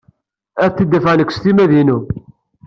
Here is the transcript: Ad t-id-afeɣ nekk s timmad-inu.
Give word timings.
Ad 0.65 0.71
t-id-afeɣ 0.75 1.13
nekk 1.15 1.31
s 1.31 1.37
timmad-inu. 1.39 1.99